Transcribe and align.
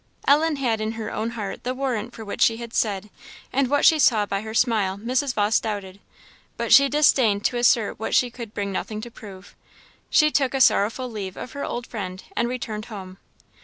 Ellen 0.27 0.55
had 0.55 0.81
in 0.81 0.93
her 0.93 1.11
own 1.13 1.29
heart 1.37 1.63
the 1.63 1.75
warrant 1.75 2.15
for 2.15 2.25
what 2.25 2.41
she 2.41 2.57
had 2.57 2.73
said, 2.73 3.11
and 3.53 3.67
what 3.69 3.85
she 3.85 3.99
saw 3.99 4.25
by 4.25 4.41
her 4.41 4.55
smile 4.55 4.97
Mrs. 4.97 5.35
Vawse 5.35 5.59
doubted; 5.61 5.99
but 6.57 6.73
she 6.73 6.89
disdained 6.89 7.45
to 7.45 7.57
assert 7.57 7.99
what 7.99 8.15
she 8.15 8.31
could 8.31 8.51
bring 8.51 8.71
nothing 8.71 8.99
to 9.01 9.11
prove. 9.11 9.55
She 10.09 10.31
took 10.31 10.55
a 10.55 10.59
sorrowful 10.59 11.07
leave 11.07 11.37
of 11.37 11.51
her 11.51 11.63
old 11.63 11.85
friend, 11.85 12.23
and 12.35 12.49
returned 12.49 12.85
home. 12.85 13.19